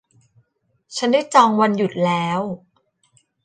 [0.97, 2.41] ฉันได้จองวันหยุดแล้ว